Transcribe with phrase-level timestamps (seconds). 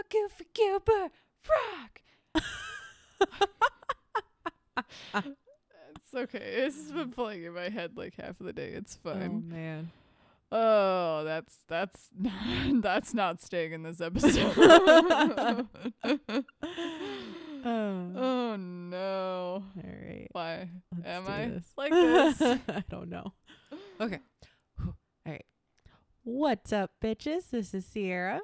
[0.00, 1.12] a goofy Gilbert
[1.42, 2.44] frog.
[5.96, 6.54] it's okay.
[6.56, 8.70] This has been playing in my head like half of the day.
[8.70, 9.44] It's oh, fine.
[9.48, 9.90] Oh man.
[10.52, 12.08] Oh, that's that's
[12.80, 14.54] that's not staying in this episode.
[17.62, 17.68] Oh.
[17.68, 18.12] oh.
[18.16, 19.64] oh no.
[19.76, 20.28] All right.
[20.32, 21.64] Why Let's am I this.
[21.76, 22.40] like this?
[22.68, 23.34] I don't know.
[24.00, 24.18] Okay.
[24.80, 24.94] All
[25.26, 25.44] right.
[26.22, 27.50] What's up, bitches?
[27.50, 28.40] This is Sierra.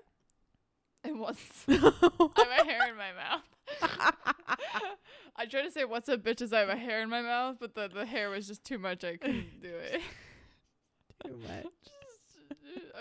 [1.10, 3.42] And what's I have a hair in my mouth.
[5.36, 7.74] I tried to say what's up bitches I have a hair in my mouth, but
[7.74, 9.04] the, the hair was just too much.
[9.04, 10.00] I couldn't do it.
[11.24, 11.66] Too much.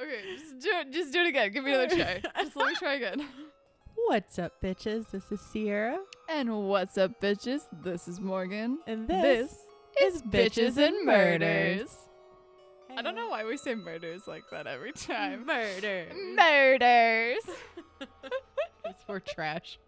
[0.01, 1.51] okay, just do it just do it again.
[1.51, 2.21] Give me another try.
[2.41, 3.27] Just let me try again.
[3.95, 5.09] What's up, bitches?
[5.09, 5.97] This is Sierra.
[6.29, 7.61] And what's up bitches?
[7.71, 8.79] This is Morgan.
[8.85, 9.55] And This,
[9.97, 11.95] this, is Bitches and Murders.
[12.97, 15.45] I don't know why we say murders like that every time.
[15.45, 16.07] Murder.
[16.35, 17.43] Murders.
[18.85, 19.79] it's for trash.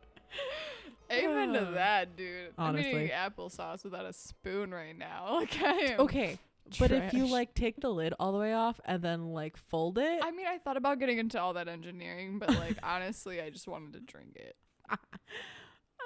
[1.11, 2.53] Amen to that, dude.
[2.57, 2.91] I'm honestly.
[2.91, 5.25] eating applesauce without a spoon right now.
[5.39, 5.99] Like I am.
[6.01, 6.39] Okay.
[6.79, 7.31] But if you trash.
[7.31, 10.47] like take the lid all the way off and then like fold it, I mean,
[10.47, 14.01] I thought about getting into all that engineering, but like honestly, I just wanted to
[14.01, 14.57] drink it.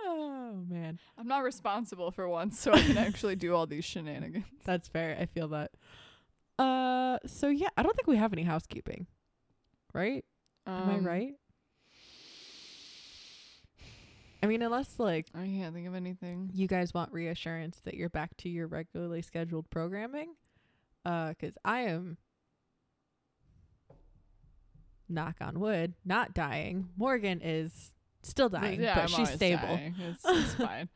[0.06, 4.46] oh man, I'm not responsible for once, so I can actually do all these shenanigans.
[4.64, 5.18] that's fair.
[5.20, 5.72] I feel that.
[6.62, 9.08] Uh, so yeah, I don't think we have any housekeeping,
[9.94, 10.24] right?
[10.68, 11.34] Am I Um, right?
[14.44, 16.50] I mean, unless like I can't think of anything.
[16.54, 20.36] you guys want reassurance that you're back to your regularly scheduled programming,
[21.06, 22.18] uh, 'cause I am.
[25.10, 26.90] Knock on wood, not dying.
[26.96, 27.92] Morgan is
[28.24, 29.62] still dying, yeah, but I'm she's stable.
[29.68, 29.96] dying.
[30.00, 30.90] It's, it's fine.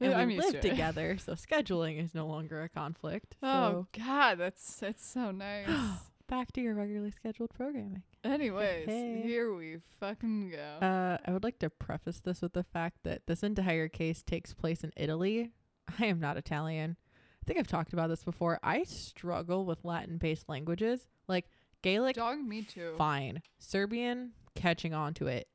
[0.00, 3.36] And I'm we live to together, so scheduling is no longer a conflict.
[3.42, 5.68] Oh So God, that's that's so nice.
[6.28, 8.02] back to your regularly scheduled programming.
[8.24, 9.20] Anyways, Hey.
[9.24, 10.84] here we fucking go.
[10.86, 14.52] Uh, I would like to preface this with the fact that this entire case takes
[14.52, 15.52] place in Italy.
[16.00, 16.96] I am not Italian.
[17.40, 18.58] I think I've talked about this before.
[18.64, 21.46] I struggle with Latin-based languages, like
[21.82, 22.16] Gaelic.
[22.16, 22.94] Dog, me too.
[22.98, 25.46] Fine, Serbian, catching on to it.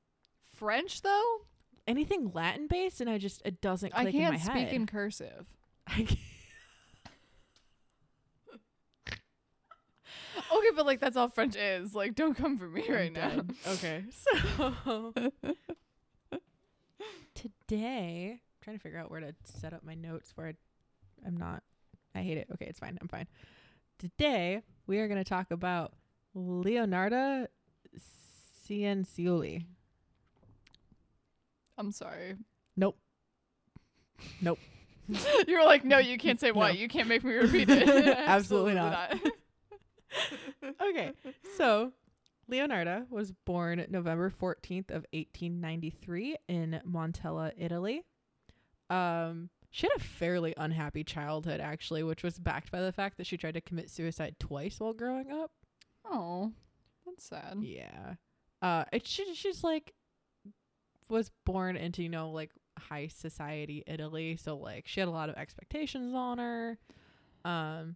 [0.56, 1.42] French though,
[1.88, 4.74] Anything Latin-based, and I just it doesn't I click in my can't speak head.
[4.74, 5.46] in cursive.
[5.88, 6.16] I can't-
[10.54, 11.96] Okay, but like that's all French is.
[11.96, 13.42] Like, don't come for me right now.
[13.68, 15.14] Okay, so
[17.34, 20.54] today, I'm trying to figure out where to set up my notes where
[21.26, 21.64] I'm not.
[22.14, 22.48] I hate it.
[22.54, 22.98] Okay, it's fine.
[23.02, 23.28] I'm fine.
[23.98, 25.94] Today, we are going to talk about
[26.34, 27.48] Leonardo
[28.68, 29.66] Cianciulli.
[31.82, 32.36] I'm sorry.
[32.78, 32.96] Nope.
[34.40, 34.60] Nope.
[35.48, 36.76] you were like, no, you can't say what.
[36.76, 36.80] No.
[36.80, 38.08] You can't make me repeat it.
[38.18, 39.18] Absolutely not.
[40.80, 41.12] okay,
[41.58, 41.92] so
[42.48, 48.04] Leonardo was born November 14th of 1893 in Montella, Italy.
[48.92, 53.26] Um, she had a fairly unhappy childhood, actually, which was backed by the fact that
[53.26, 55.50] she tried to commit suicide twice while growing up.
[56.06, 56.52] oh,
[57.08, 57.58] that's sad.
[57.62, 58.16] Yeah.
[58.62, 59.96] Uh, it she, she's like
[61.12, 65.30] was born into you know like high society Italy, so like she had a lot
[65.30, 66.78] of expectations on her.
[67.46, 67.96] Um,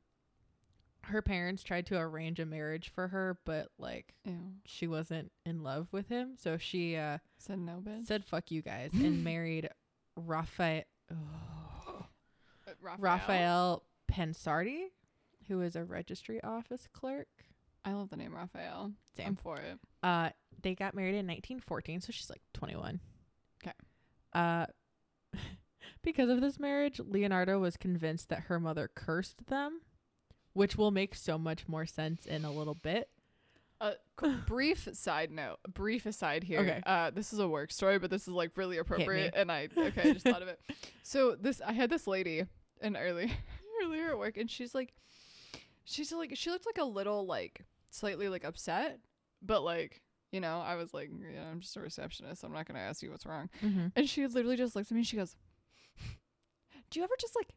[1.04, 4.38] her parents tried to arrange a marriage for her, but like Ew.
[4.66, 8.06] she wasn't in love with him, so she uh Said no, bitch.
[8.08, 9.70] said "fuck you guys" and married
[10.16, 10.84] Raphael
[12.82, 12.98] Raphael.
[13.00, 14.86] Raphael Pensardi,
[15.48, 17.28] who is a registry office clerk.
[17.86, 18.92] I love the name Raphael.
[19.16, 19.28] Same.
[19.28, 19.80] I'm for it.
[20.02, 20.30] Uh,
[20.62, 23.00] they got married in 1914, so she's like 21.
[23.62, 23.72] 'Kay.
[24.34, 24.66] Uh,
[26.02, 29.82] because of this marriage, Leonardo was convinced that her mother cursed them,
[30.54, 33.10] which will make so much more sense in a little bit.
[33.80, 36.62] Uh, qu- brief side note, A brief aside here.
[36.62, 36.82] Okay.
[36.86, 40.10] Uh, this is a work story, but this is like really appropriate, and I okay,
[40.10, 40.60] I just thought of it.
[41.08, 42.46] So this, I had this lady,
[42.82, 43.32] and early,
[43.84, 44.92] earlier at work, and she's like,
[45.84, 47.64] she's like, she looked like a little like
[47.96, 49.00] slightly like upset,
[49.42, 50.02] but like
[50.32, 52.44] you know, I was like, yeah, I'm just a receptionist.
[52.44, 53.50] I'm not gonna ask you what's wrong.
[53.64, 53.88] Mm-hmm.
[53.96, 55.36] And she literally just looks at me and she goes,
[56.92, 57.54] Do you ever just like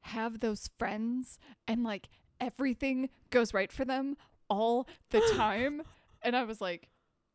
[0.00, 2.08] have those friends and like
[2.40, 4.16] everything goes right for them
[4.48, 5.82] all the time?
[6.22, 6.88] and I was like,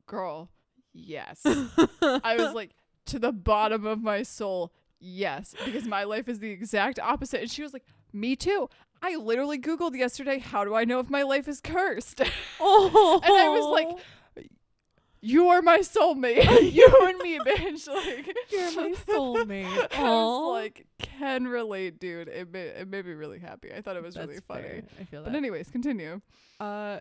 [0.08, 0.50] Girl,
[0.94, 1.42] yes.
[1.46, 2.72] I was like,
[3.08, 5.56] To the bottom of my soul, yes.
[5.64, 7.42] Because my life is the exact opposite.
[7.42, 8.68] And she was like, Me too.
[9.02, 12.22] I literally Googled yesterday, How do I know if my life is cursed?
[12.60, 14.48] oh, And I was like,
[15.22, 16.72] You are my soulmate.
[16.74, 17.88] you and me, bitch.
[17.88, 19.94] Like You're my soulmate.
[19.98, 22.28] I was like, can relate, dude.
[22.28, 23.72] It made it made me really happy.
[23.74, 24.62] I thought it was really funny.
[24.64, 24.84] fair.
[25.00, 25.32] I feel that.
[25.32, 26.22] But anyways, continue.
[26.60, 27.00] Uh,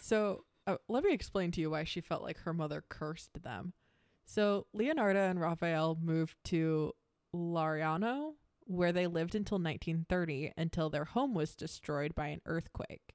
[0.00, 3.72] so uh, let me explain to you why she felt like her mother cursed them.
[4.24, 6.92] So Leonardo and Raphael moved to
[7.34, 8.34] Lariano,
[8.66, 13.14] where they lived until 1930, until their home was destroyed by an earthquake.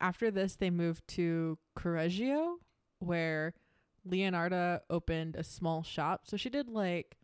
[0.00, 2.56] After this, they moved to Correggio,
[2.98, 3.54] where
[4.04, 6.22] Leonardo opened a small shop.
[6.24, 7.16] So she did like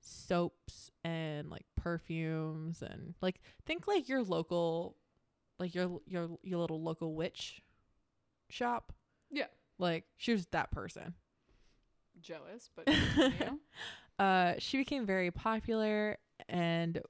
[0.00, 4.96] soaps and like perfumes and like think like your local
[5.58, 7.62] like your your your little local witch
[8.48, 8.92] shop.
[9.30, 9.46] Yeah.
[9.78, 11.14] Like she was that person.
[12.20, 12.88] Jealous, but.
[14.18, 16.18] Uh she became very popular
[16.48, 17.00] and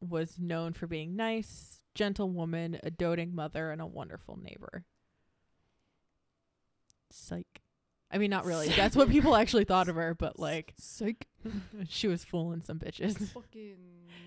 [0.00, 4.84] was known for being nice, gentle woman, a doting mother, and a wonderful neighbor.
[7.10, 7.62] Psych.
[8.10, 8.68] I mean, not really.
[8.68, 11.26] That's what people actually thought of her, but like, psych.
[11.88, 13.18] she was fooling some bitches.
[13.34, 13.76] Fucking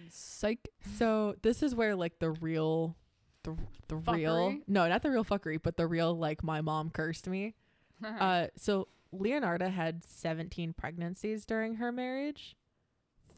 [0.10, 0.68] psych.
[0.98, 2.96] So this is where like the real,
[3.44, 3.56] the
[3.88, 7.56] the real no, not the real fuckery, but the real like my mom cursed me.
[8.04, 12.56] Uh, so Leonarda had 17 pregnancies during her marriage.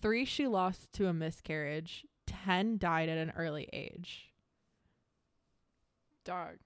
[0.02, 2.06] Three she lost to a miscarriage.
[2.26, 4.32] Ten died at an early age.
[6.24, 6.58] Dog.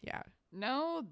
[0.00, 0.22] Yeah.
[0.52, 1.04] No,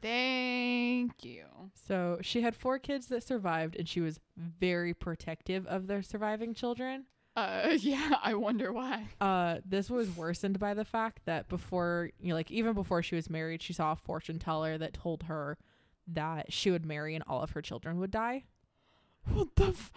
[0.00, 1.44] thank you.
[1.86, 6.54] So she had four kids that survived, and she was very protective of their surviving
[6.54, 7.04] children.
[7.36, 9.08] Uh, yeah, I wonder why.
[9.20, 13.16] Uh, this was worsened by the fact that before, you know, like even before she
[13.16, 15.58] was married, she saw a fortune teller that told her
[16.06, 18.44] that she would marry and all of her children would die.
[19.32, 19.68] What the?
[19.68, 19.92] F-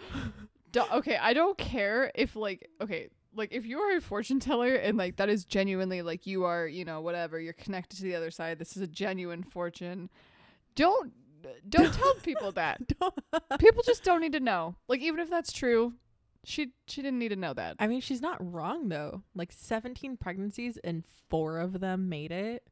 [0.72, 4.74] Do- okay, I don't care if like okay, like if you are a fortune teller
[4.74, 8.14] and like that is genuinely like you are, you know, whatever, you're connected to the
[8.14, 8.58] other side.
[8.58, 10.10] This is a genuine fortune.
[10.74, 11.12] Don't
[11.68, 12.80] don't tell people that.
[13.58, 14.76] People just don't need to know.
[14.88, 15.94] Like even if that's true,
[16.44, 17.76] she she didn't need to know that.
[17.78, 19.22] I mean, she's not wrong though.
[19.34, 22.64] Like 17 pregnancies and four of them made it.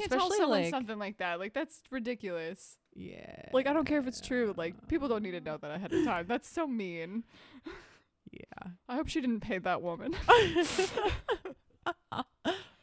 [0.00, 1.38] Can't tell someone like something like that.
[1.38, 2.76] Like that's ridiculous.
[2.94, 3.50] yeah.
[3.52, 4.54] Like I don't care if it's true.
[4.56, 6.26] Like people don't need to know that ahead of time.
[6.28, 7.24] That's so mean.
[8.30, 8.70] yeah.
[8.88, 10.14] I hope she didn't pay that woman.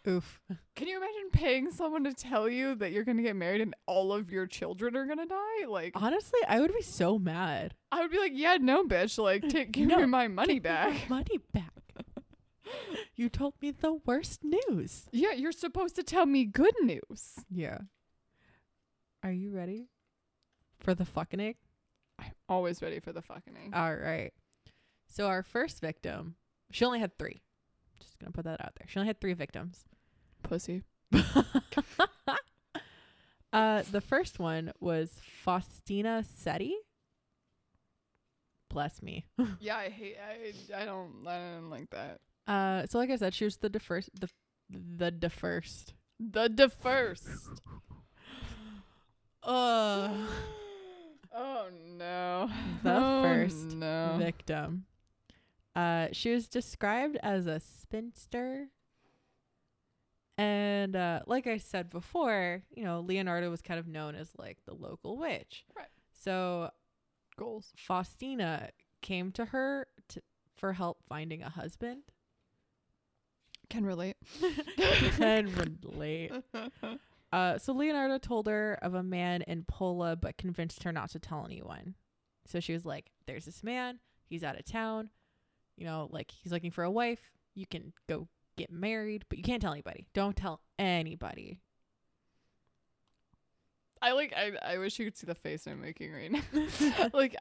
[0.08, 0.42] Oof.
[0.76, 4.12] Can you imagine paying someone to tell you that you're gonna get married and all
[4.12, 5.66] of your children are gonna die?
[5.68, 7.76] Like Honestly, I would be so mad.
[7.92, 9.20] I would be like, yeah, no, bitch.
[9.20, 11.08] Like take give me my money back.
[11.10, 11.71] Money back.
[13.16, 15.08] you told me the worst news.
[15.12, 17.40] Yeah, you're supposed to tell me good news.
[17.50, 17.80] Yeah.
[19.24, 19.88] Are you ready
[20.80, 21.58] for the fucking egg?
[22.20, 23.72] I'm always ready for the fucking egg.
[23.74, 24.32] All right.
[25.08, 26.36] So our first victim,
[26.72, 27.42] she only had three.
[28.00, 28.88] Just gonna put that out there.
[28.88, 29.86] She only had three victims.
[30.44, 30.84] Pussy.
[33.54, 35.12] uh, the first one was
[35.44, 36.74] Faustina Setti.
[38.70, 39.26] Bless me.
[39.60, 40.16] yeah, I hate.
[40.18, 41.28] I I don't.
[41.28, 42.22] I don't like that.
[42.48, 44.30] Uh, so like I said, she was the first, the
[44.70, 45.94] the de first.
[46.20, 47.28] The de first.
[49.44, 50.10] Uh,
[51.34, 51.68] oh
[51.98, 52.50] no.
[52.84, 54.16] The oh, first no.
[54.18, 54.86] victim.
[55.76, 58.68] Uh, she was described as a spinster.
[60.38, 64.58] And uh, like I said before, you know, Leonardo was kind of known as like
[64.66, 65.66] the local witch.
[65.76, 65.88] Right.
[66.14, 66.72] So
[67.38, 67.74] Goals.
[67.76, 68.70] Faustina
[69.02, 70.22] came to her to,
[70.56, 72.04] for help finding a husband.
[73.72, 74.18] Can relate.
[75.16, 75.50] Can
[75.84, 76.34] relate.
[77.32, 81.20] Uh, so Leonardo told her of a man in Pola, but convinced her not to
[81.20, 81.96] tell anyone.
[82.46, 84.00] So she was like, "There's this man.
[84.28, 85.10] He's out of town.
[85.78, 87.32] You know, like he's looking for a wife.
[87.56, 90.06] You can go get married, but you can't tell anybody.
[90.14, 91.62] Don't tell anybody."
[94.02, 94.34] I like.
[94.36, 97.10] I I wish you could see the face I'm making right now.
[97.14, 97.38] like.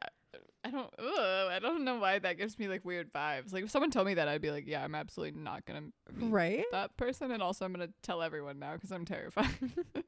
[0.63, 0.93] I, don't.
[0.99, 3.53] Ugh, I don't know why that gives me like weird vibes.
[3.53, 6.31] Like if someone told me that, I'd be like, "Yeah, I'm absolutely not gonna meet
[6.31, 6.65] Right.
[6.73, 9.49] that person," and also I'm gonna tell everyone now because I'm terrified.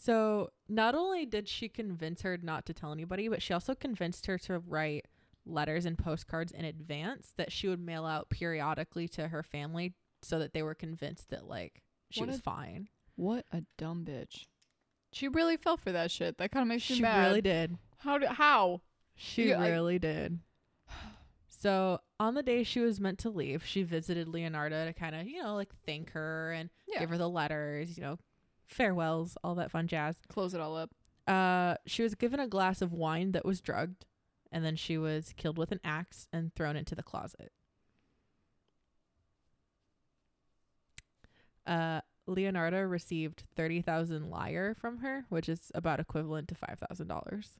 [0.00, 4.26] So not only did she convince her not to tell anybody, but she also convinced
[4.26, 5.06] her to write
[5.44, 10.38] letters and postcards in advance that she would mail out periodically to her family so
[10.38, 12.88] that they were convinced that like she What was a- fine.
[13.16, 14.44] what a dumb bitch.
[15.12, 16.38] She really fell for that shit.
[16.38, 17.24] That kind of makes She me mad.
[17.24, 17.76] She really did.
[17.98, 18.18] How?
[18.18, 18.82] Do, how?
[19.20, 20.38] She Yeah, I- really did.
[21.60, 25.26] So on the day she was meant to leave, she visited Leonardo to kind of,
[25.26, 27.00] you know, like thank her and Yeah.
[27.00, 28.18] give her the letters, you know,
[28.66, 30.16] farewells, all that fun jazz.
[30.28, 30.92] Close it all up.
[31.26, 34.06] Uh, she was given a glass of wine that was drugged,
[34.52, 37.50] and then she was killed with an axe and thrown into the closet.
[41.66, 47.08] Uh, Leonardo received thirty thousand lire from her, which is about equivalent to five thousand
[47.08, 47.56] dollars.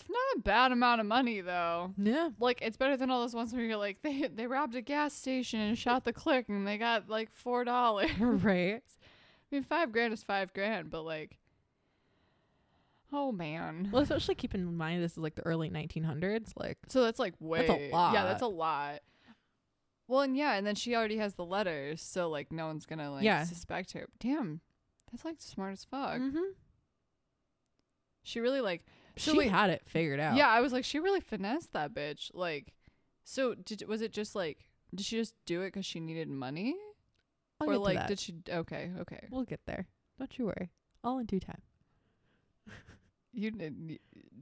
[0.00, 1.92] It's not a bad amount of money though.
[1.98, 4.80] Yeah, Like it's better than all those ones where you're like they they robbed a
[4.80, 8.10] gas station and shot the click and they got like four dollars.
[8.20, 8.82] right.
[8.82, 11.38] I mean, five grand is five grand, but like,
[13.12, 13.88] Oh man.
[13.90, 16.52] Well, especially keep in mind this is like the early 1900s.
[16.56, 18.12] Like, So that's like way That's a lot.
[18.12, 19.00] Yeah, that's a lot.
[20.06, 23.10] Well, and yeah, and then she already has the letters, so like no one's gonna
[23.10, 23.44] like Yeah.
[23.44, 24.06] suspect her.
[24.20, 24.60] Damn,
[25.10, 26.18] that's like smart as fuck.
[26.20, 26.52] mhm.
[28.22, 28.84] She really like.
[29.18, 30.36] She had it figured out.
[30.36, 32.30] yeah, I was like, she really finessed that bitch.
[32.34, 32.72] Like,
[33.24, 34.58] so did was it just like
[34.94, 36.74] did she just do it because she needed money,
[37.60, 38.34] I'll or like did she?
[38.48, 39.26] Okay, okay.
[39.30, 39.86] We'll get there.
[40.18, 40.70] Don't you worry.
[41.04, 41.62] All in due time.
[43.34, 43.52] You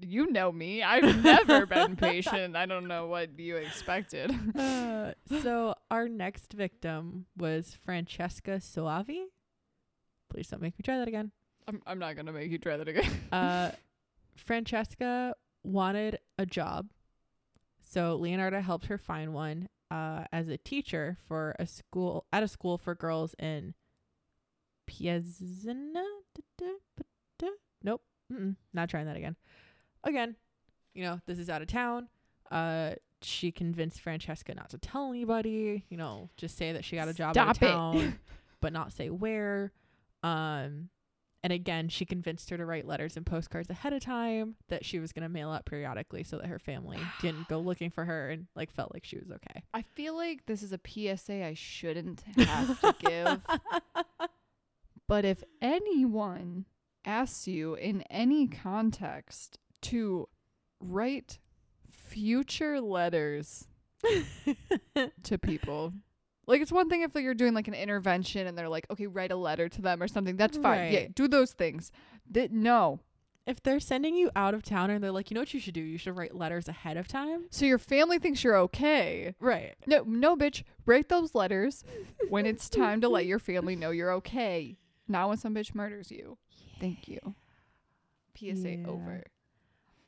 [0.00, 0.82] you know me.
[0.82, 2.56] I've never been patient.
[2.56, 4.32] I don't know what you expected.
[4.56, 9.24] Uh, so our next victim was Francesca Soavi.
[10.30, 11.30] Please don't make me try that again.
[11.68, 13.10] I'm I'm not gonna make you try that again.
[13.30, 13.70] Uh,
[14.36, 16.90] Francesca wanted a job,
[17.80, 22.48] so Leonardo helped her find one uh, as a teacher for a school at a
[22.48, 23.74] school for girls in
[24.88, 26.04] Piazzana.
[27.82, 28.02] Nope,
[28.32, 29.36] Mm-mm, not trying that again.
[30.04, 30.36] Again,
[30.94, 32.08] you know this is out of town.
[32.50, 35.84] Uh, she convinced Francesca not to tell anybody.
[35.88, 38.18] You know, just say that she got a job out of town,
[38.60, 39.72] but not say where.
[40.22, 40.88] Um,
[41.42, 44.98] and again, she convinced her to write letters and postcards ahead of time that she
[44.98, 48.30] was going to mail out periodically so that her family didn't go looking for her
[48.30, 49.62] and like felt like she was okay.
[49.72, 53.40] I feel like this is a PSA I shouldn't have to give.
[55.08, 56.66] But if anyone
[57.04, 60.28] asks you in any context to
[60.80, 61.38] write
[61.88, 63.68] future letters
[65.22, 65.92] to people,
[66.46, 69.32] like it's one thing if you're doing like an intervention and they're like, okay, write
[69.32, 70.36] a letter to them or something.
[70.36, 70.92] That's fine.
[70.92, 71.90] Yeah, do those things.
[72.32, 73.00] Th- no.
[73.46, 75.74] if they're sending you out of town and they're like, you know what you should
[75.74, 75.80] do?
[75.80, 77.46] You should write letters ahead of time.
[77.50, 79.34] So your family thinks you're okay.
[79.40, 79.74] Right.
[79.86, 80.62] No, no, bitch.
[80.84, 81.84] Write those letters
[82.28, 84.78] when it's time to let your family know you're okay.
[85.08, 86.38] Not when some bitch murders you.
[86.80, 87.20] Thank you.
[88.36, 88.86] PSA Yeah.
[88.88, 89.24] over.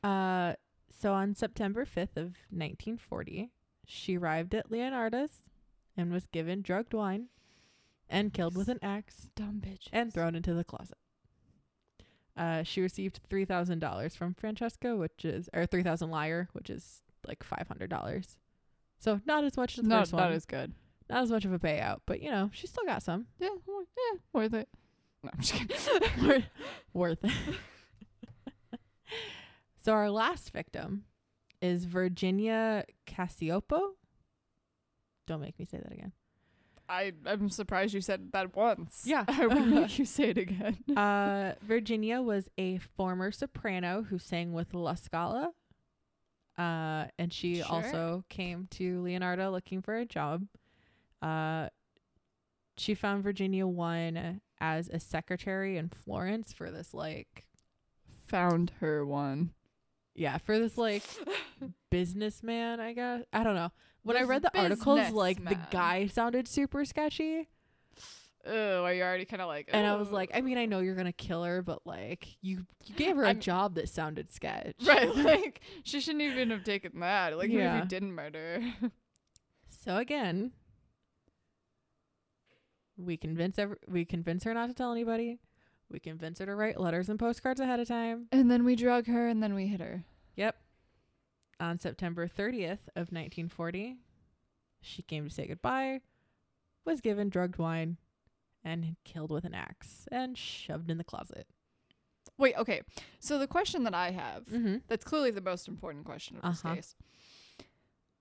[0.03, 0.53] Uh,
[1.01, 3.51] so on September 5th of 1940,
[3.85, 5.43] she arrived at Leonardo's
[5.99, 7.27] and was given drugged wine
[8.09, 9.87] and killed with an axe Dumb bitch.
[9.91, 10.97] and thrown into the closet.
[12.37, 16.69] Uh, she received three thousand dollars from Francesca, which is or three thousand lire, which
[16.69, 18.37] is like five hundred dollars.
[18.99, 20.73] So not as much as the not, first not one, as good.
[21.09, 23.27] not as much of a payout, but you know she still got some.
[23.39, 24.69] Yeah, wo- yeah, worth it.
[25.21, 26.03] No, I'm just kidding.
[26.27, 26.43] Worth-
[26.93, 27.31] Worth it.
[29.83, 31.03] so our last victim
[31.61, 33.95] is Virginia Cassiopo.
[35.29, 36.11] Don't make me say that again.
[36.89, 39.03] I I'm surprised you said that once.
[39.05, 39.23] Yeah.
[39.27, 40.77] I would make you say it again.
[40.97, 45.51] Uh, Virginia was a former soprano who sang with La Scala.
[46.57, 47.65] Uh, and she Sure.
[47.71, 50.45] also came to Leonardo looking for a job.
[51.21, 51.69] Uh,
[52.75, 57.45] she found Virginia one as a secretary in Florence for this like
[58.29, 59.51] Found her one.
[60.15, 61.03] yeah for this like
[61.91, 63.71] businessman I guess I don't know.
[64.03, 67.47] When I read the articles, like the guy sounded super sketchy.
[68.45, 69.69] Oh, are you already kind of like?
[69.73, 72.65] And I was like, I mean, I know you're gonna kill her, but like, you
[72.85, 76.63] you gave her a I'm- job that sounded sketch, right, like she shouldn't even have
[76.63, 77.37] taken that.
[77.37, 78.61] Like even if you didn't murder.
[79.81, 80.51] So again,
[82.97, 85.39] we convince every, we convince her not to tell anybody.
[85.89, 88.27] We convince her to write letters and postcards ahead of time.
[88.31, 90.03] and then we drug her, and then we hit her.
[90.35, 90.55] Yep.
[91.59, 93.97] On September 30th of 1940,
[94.81, 95.99] she came to say goodbye,
[96.85, 97.97] was given drugged wine,
[98.63, 101.47] and killed with an axe and shoved in the closet.
[102.37, 102.81] Wait, okay.
[103.19, 104.77] So the question that I have, Mm-hmm.
[104.87, 106.75] that's clearly the most important question of this Uh-huh.
[106.75, 106.95] case.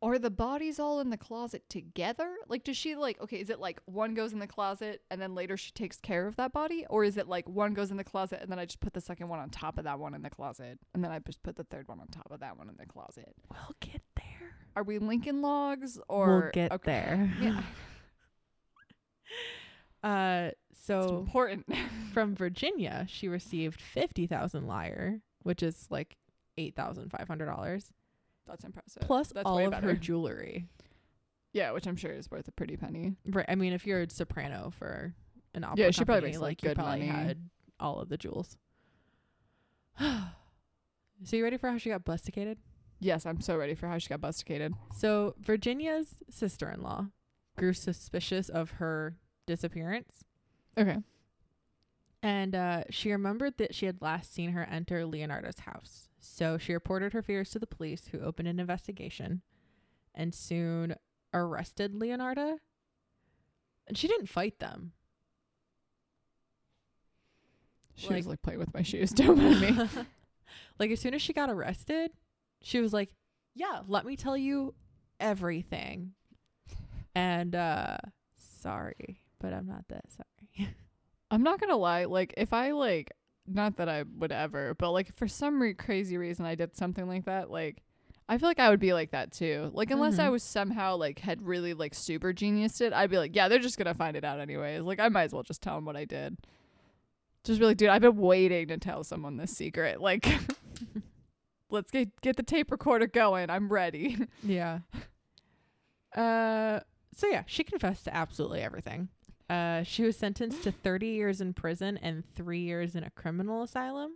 [0.01, 2.33] Are the bodies all in the closet together?
[2.49, 3.21] Like, does she like?
[3.21, 6.29] Okay, is it like one goes in the closet and then later she takes care
[6.29, 8.65] of that body, or is it like one goes in the closet and then I
[8.65, 11.11] just put the second one on top of that one in the closet, and then
[11.11, 13.35] I just put the third one on top of that one in the closet?
[13.51, 14.55] We'll get there.
[14.77, 16.27] Are we Lincoln logs or?
[16.27, 16.93] we'll get okay.
[16.93, 17.35] there.
[17.43, 17.63] Yeah,
[20.03, 21.67] Uh, it's so important.
[22.13, 26.17] from Virginia, she received fifty thousand lire, which is like
[26.57, 27.93] eight thousand five hundred dollars,
[28.49, 29.03] That's impressive.
[29.03, 30.67] plus That's all of her jewelry.
[31.53, 33.15] yeah, which I'm sure is worth a pretty penny.
[33.27, 33.45] Right.
[33.49, 35.15] I mean, if you're a soprano for
[35.55, 37.27] an opera Yeah, she probably company, makes, like, like you probably money.
[37.29, 38.57] had all of the jewels.
[40.01, 42.59] so you ready for how she got busticated?
[43.01, 44.75] Yes, I'm so ready for how she got busticated.
[44.97, 47.07] So Virginia's sister-in-law
[47.57, 50.25] grew suspicious of her disappearance,
[50.77, 50.99] Okay.
[52.23, 56.08] and uh, she remembered that she had last seen her enter Leonardo's house.
[56.21, 59.43] So she reported her fears to the police, who opened an investigation,
[60.15, 60.97] and soon
[61.33, 62.59] arrested Leonardo.
[63.87, 64.93] And she didn't fight them.
[67.95, 69.11] She Like- was like playing with my shoes.
[69.11, 69.89] Don't mind me.
[70.79, 72.13] Like as soon as she got arrested,
[72.63, 73.11] she was like,
[73.55, 74.75] "Yeah, let me tell you
[75.21, 76.13] everything."
[77.15, 77.99] And uh
[78.37, 80.75] sorry, but I'm not that sorry.
[81.31, 82.05] I'm not gonna lie.
[82.05, 83.11] Like, if I like,
[83.51, 87.07] not that I would ever, but like for some re- crazy reason I did something
[87.09, 87.83] like that, like.
[88.31, 89.71] I feel like I would be like that too.
[89.73, 90.33] Like unless I Mhm.
[90.33, 93.79] was somehow like had really like super geniused it, I'd be like, yeah, they're just
[93.79, 94.83] gonna find it out anyways.
[94.83, 96.37] Like I might as well just tell them what I did.
[97.45, 100.03] Just really, dude, I've been waiting to tell someone this secret.
[100.03, 100.27] Like,
[101.71, 103.49] let's get get the tape recorder going.
[103.49, 104.19] I'm ready.
[104.43, 104.81] yeah.
[106.15, 106.81] Uh
[107.15, 109.09] so yeah, she confessed to absolutely everything.
[109.49, 113.63] Uh she was sentenced to 30 years in prison and 3 years in a criminal
[113.63, 114.13] asylum.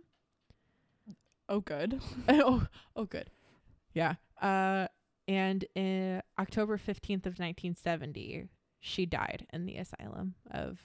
[1.49, 2.01] oh, good.
[2.29, 3.29] oh, oh, good.
[3.93, 4.15] Yeah.
[4.41, 4.87] Uh,
[5.27, 8.49] and in October 15th of 1970,
[8.79, 10.79] she died in the asylum of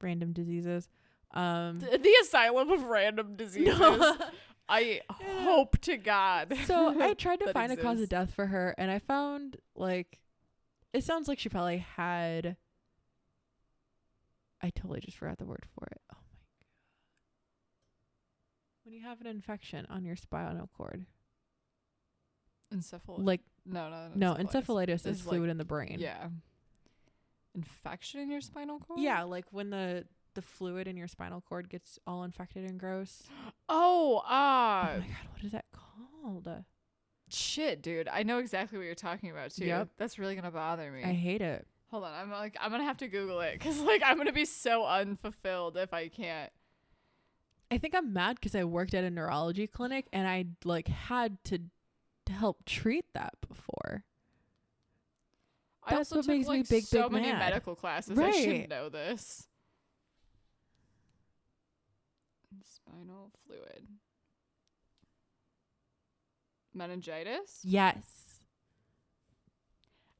[0.00, 0.88] random diseases.
[1.32, 3.78] Um, the asylum of random diseases.
[4.68, 6.56] I hope to God.
[6.64, 10.20] so I tried to find a cause of death for her, and I found like
[10.92, 12.56] it sounds like she probably had.
[14.62, 16.00] I totally just forgot the word for it.
[16.12, 16.66] Oh my god!
[18.84, 21.06] When you have an infection on your spinal cord,
[22.74, 23.24] Encephalitis.
[23.24, 24.50] like no, no, no, encephalitis.
[24.50, 25.96] encephalitis is Is, like- fluid in the brain.
[25.98, 26.28] Yeah.
[27.54, 29.00] Infection in your spinal cord.
[29.00, 33.24] Yeah, like when the the fluid in your spinal cord gets all infected and gross.
[33.72, 34.90] Oh, ah.
[34.90, 36.48] oh ah, my god, what is that called?
[37.32, 38.08] shit, dude.
[38.08, 39.66] I know exactly what you're talking about too.
[39.66, 39.90] Yep.
[39.96, 41.04] That's really gonna bother me.
[41.04, 41.68] I hate it.
[41.90, 44.44] Hold on, I'm like, I'm gonna have to Google it because like I'm gonna be
[44.44, 46.52] so unfulfilled if I can't.
[47.70, 51.42] I think I'm mad because I worked at a neurology clinic and I like had
[51.44, 51.58] to
[52.26, 54.04] to help treat that before.
[55.82, 57.38] I That's also what took, makes me like, big, so big many mad.
[57.38, 58.18] medical classes.
[58.18, 58.68] I should Right.
[58.68, 59.48] know this.
[62.62, 63.86] Spinal fluid.
[66.74, 67.60] Meningitis.
[67.64, 68.29] Yes.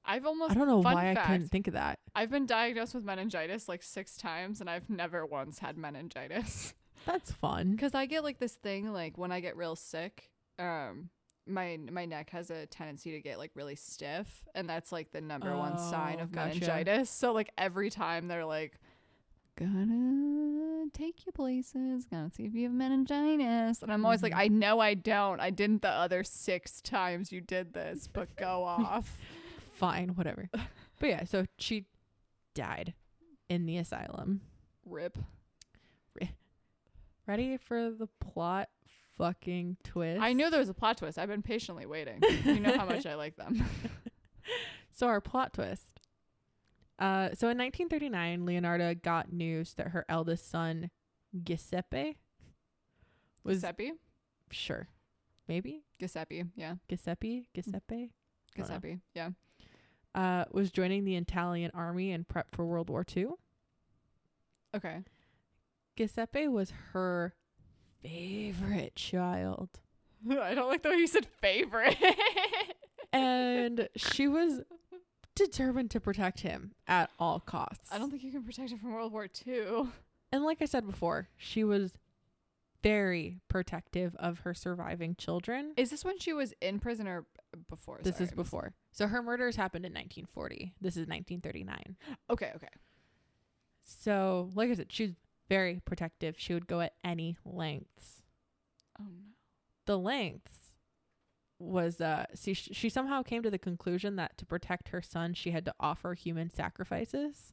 [0.05, 1.99] I've almost I don't know why fact, I couldn't think of that.
[2.15, 6.75] I've been diagnosed with meningitis like six times, and I've never once had meningitis.
[7.07, 7.73] That's fun.
[7.73, 11.11] Because I get like this thing, like when I get real sick, um,
[11.47, 15.21] my my neck has a tendency to get like really stiff, and that's like the
[15.21, 16.61] number one sign Oh, of gotcha.
[16.61, 17.09] meningitis.
[17.11, 18.79] So like every time they're like,
[19.59, 24.39] "Gotta take you places, gotta see if you have meningitis," and I'm always like, Mhm.
[24.39, 25.41] "I know I don't.
[25.41, 29.19] I didn't the other six times you did this, but go off."
[29.81, 30.49] Fine, whatever.
[31.01, 31.87] but yeah, so she
[32.55, 32.95] died
[33.49, 34.43] in the asylum.
[34.85, 35.19] Rip.
[37.27, 38.69] Ready for the plot
[39.17, 40.21] fucking twist?
[40.21, 41.17] I knew there was a plot twist.
[41.17, 42.21] I've been patiently waiting.
[42.45, 43.65] you know how much I like them.
[44.93, 46.01] So our plot twist.
[46.99, 50.91] Uh, so in 1939, Leonardo got news that her eldest son,
[51.43, 52.19] Giuseppe,
[53.43, 53.93] was Giuseppe.
[54.51, 54.89] sure,
[55.49, 56.45] maybe Giuseppe.
[56.55, 56.75] Yeah.
[56.89, 58.11] Giuseppe, Giuseppe.
[58.55, 58.99] Giuseppe.
[59.15, 59.31] Yeah.
[60.15, 63.29] Uh, was joining the Italian army and prep for World War II.
[64.75, 65.01] Okay.
[65.97, 67.35] Giuseppe was her
[68.03, 69.81] favorite child,
[70.31, 71.97] I don't like the way you said favorite.
[73.13, 74.61] and she was
[75.35, 77.89] determined to protect him at all costs.
[77.91, 79.89] I don't think you can protect him from World War II.
[80.33, 81.93] And like I said before, she was
[82.83, 85.73] very protective of her surviving children.
[85.77, 87.27] Is this when she was in prison or
[87.69, 88.01] before?
[88.03, 88.75] This Sorry, is before.
[88.93, 90.75] So her murders happened in 1940.
[90.81, 91.97] This is 1939.
[92.31, 92.53] Okay.
[92.57, 92.69] Okay.
[93.83, 95.13] So, like I said, she was
[95.49, 96.37] very protective.
[96.39, 98.23] She would go at any lengths.
[98.99, 99.33] Oh no.
[99.87, 100.71] The lengths
[101.59, 105.35] was uh see sh- she somehow came to the conclusion that to protect her son
[105.35, 107.53] she had to offer human sacrifices.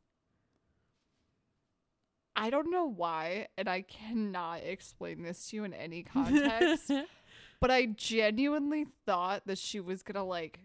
[2.39, 6.91] I don't know why, and I cannot explain this to you in any context.
[7.59, 10.59] but I genuinely thought that she was gonna like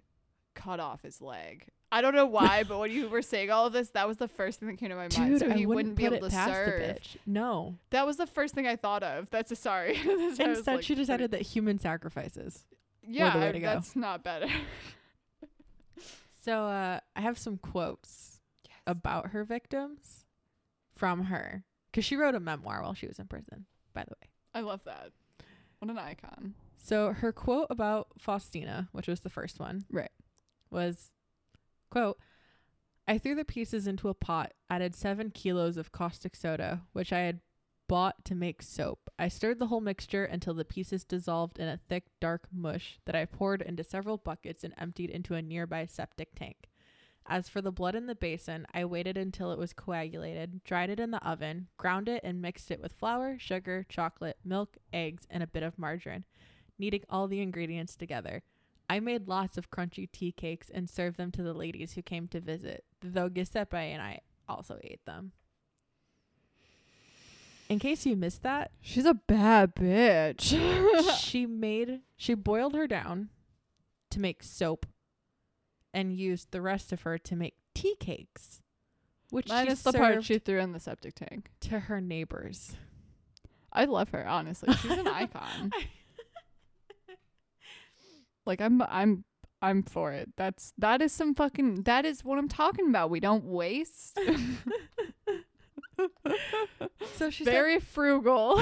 [0.55, 1.67] cut off his leg.
[1.91, 4.29] I don't know why, but when you were saying all of this, that was the
[4.29, 5.13] first thing that came to my mind.
[5.15, 6.81] Dude, So I he wouldn't wouldn't be able to serve.
[6.81, 7.17] the bitch.
[7.27, 7.77] No.
[7.91, 9.29] That was the first thing I thought of.
[9.31, 9.95] That's a sorry.
[9.97, 12.65] That's why I was, Instead, like, she decided pretty- that human sacrifices.
[13.07, 13.67] yeah, the way I- to go.
[13.67, 14.49] that's not better.
[16.45, 18.41] So uh, I have some quotes
[18.85, 20.25] about her victims
[20.97, 23.67] from her because she wrote a memoir while she was in prison.
[23.95, 25.13] By the way, I love that.
[25.79, 26.55] What an icon.
[26.79, 30.11] so her quote about Faustina, which was the first one, Right.
[30.73, 31.11] Was
[31.91, 32.19] quote.
[33.07, 37.21] I threw the pieces into a pot, added seven kilos of caustic soda, which I
[37.21, 37.41] had
[37.89, 39.11] bought to make soap.
[39.19, 43.15] I stirred the whole mixture until the pieces dissolved in a thick, dark mush that
[43.15, 46.71] I poured into several buckets and emptied into a nearby septic tank.
[47.27, 50.99] As for the blood in the basin, I waited until it was coagulated, dried it
[50.99, 55.43] in the oven, ground it, and mixed it with flour, sugar, chocolate, milk, eggs, and
[55.43, 56.25] a bit of margarine,
[56.79, 58.43] kneading all the ingredients together.
[58.93, 62.29] I made lots of crunchy tea cakes and served them to the ladies who came
[62.29, 65.33] to visit, though Giuseppe and I also ate them.
[67.71, 70.55] In case you missed that, She's a bad bitch.
[71.21, 73.31] she made she boiled her down
[74.11, 74.85] to make soap
[75.95, 78.61] and used the rest of her to make tea cakes
[79.31, 81.51] which Minus she the part she threw in the septic tank.
[81.61, 82.77] to her neighbors
[83.73, 84.71] I love her, honestly.
[84.75, 85.73] She's an icon.
[88.47, 89.25] Like I'm I'm
[89.61, 90.31] I'm for it.
[90.37, 93.11] That's that is some fucking that is what I'm talking about.
[93.11, 94.19] We don't waste.
[97.17, 98.61] so she's Very frugal.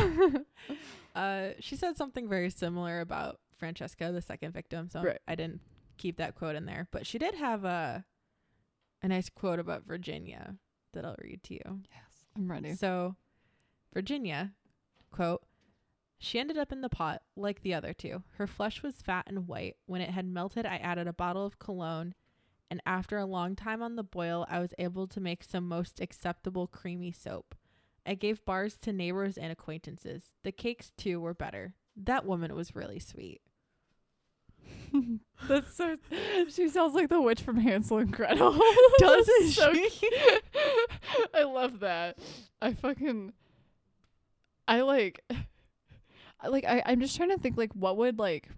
[1.14, 5.18] uh she said something very similar about Francesca the second victim so Right.
[5.26, 5.60] I didn't
[5.98, 8.04] keep that quote in there but she did have a
[9.02, 10.54] a nice quote about Virginia
[10.92, 12.74] that I'll read to you yes, I'm ready.
[12.74, 13.16] So,
[13.92, 14.52] Virginia,
[15.10, 15.42] quote,
[16.22, 18.22] she ended up in the pot like the other two.
[18.32, 19.76] Her flesh was fat and white.
[19.86, 22.14] When it had melted, I added a bottle of cologne,
[22.70, 25.98] and after a long time on the boil, I was able to make some most
[25.98, 27.54] acceptable creamy soap.
[28.06, 30.34] I gave bars to neighbors and acquaintances.
[30.44, 31.74] The cakes, too, were better.
[31.96, 33.40] That woman was really sweet.
[35.48, 35.96] That's so.
[36.50, 38.58] She sounds like the witch from Hansel and Gretel.
[38.98, 39.88] Doesn't so she?
[39.90, 40.42] cute.
[41.34, 42.18] I love that.
[42.60, 43.32] I fucking.
[44.68, 45.24] I like.
[46.48, 46.64] Like.
[46.64, 46.82] I.
[46.86, 47.56] I'm just trying to think.
[47.56, 48.48] Like, what would like.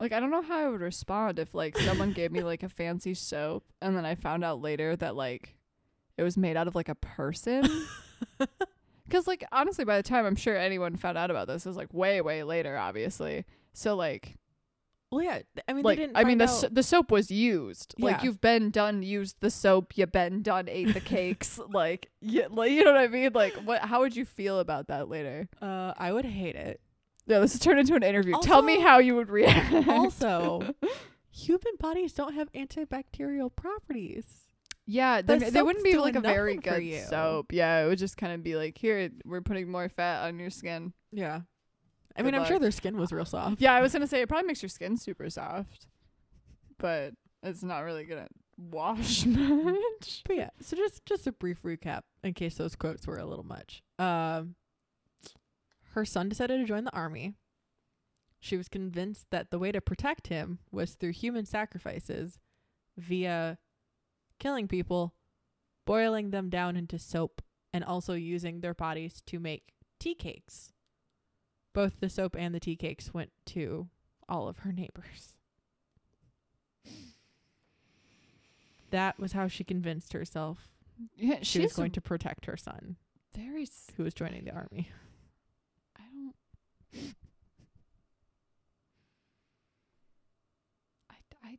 [0.00, 2.68] Like, I don't know how I would respond if like someone gave me like a
[2.68, 5.56] fancy soap and then I found out later that like
[6.16, 7.68] it was made out of like a person.
[9.08, 11.76] Because like honestly, by the time I'm sure anyone found out about this, it was
[11.76, 13.46] like way way later, obviously.
[13.72, 14.36] So like
[15.10, 15.40] Well, yeah.
[15.66, 17.94] I mean, like they didn't I mean the out- the soap was used.
[17.98, 21.58] Like you've been done used the soap, you've been done ate the cakes.
[21.72, 23.32] like yeah, like you know what I mean?
[23.32, 25.48] Like what how would you feel about that later?
[25.62, 26.80] uh, I would hate it.
[27.26, 28.34] Yeah, this has turned into an interview.
[28.42, 29.86] Tell me how you would react.
[29.88, 30.74] also,
[31.30, 34.24] human bodies don't have antibacterial properties.
[34.86, 37.52] yeah, the they, they wouldn't be like a very good soap.
[37.52, 40.48] Yeah, it would just kind of be like, here, we're putting more fat on your
[40.50, 40.94] skin.
[41.12, 41.40] Yeah.
[42.16, 43.60] I mean, I'm sure their skin was real soft.
[43.60, 45.86] Yeah, I was gonna say it probably makes your skin super soft,
[46.78, 50.22] but it's not really gonna wash much.
[50.24, 53.44] But yeah, so just just a brief recap in case those quotes were a little
[53.46, 53.82] much.
[53.98, 54.56] Um
[55.92, 57.34] her son decided to join the army.
[58.40, 62.38] She was convinced that the way to protect him was through human sacrifices
[62.96, 63.58] via
[64.38, 65.14] killing people,
[65.84, 67.42] boiling them down into soap,
[67.72, 70.72] and also using their bodies to make tea cakes.
[71.72, 73.88] Both the soap and the tea cakes went to
[74.28, 75.34] all of her neighbors.
[78.90, 80.68] That was how she convinced herself
[81.16, 82.96] Yeah, she was going to protect her son,
[83.34, 83.62] very.
[83.62, 84.88] s- who was joining the army.
[85.96, 87.14] I don't.
[91.10, 91.58] I, I,